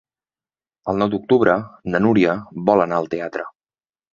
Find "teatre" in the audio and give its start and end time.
3.13-3.47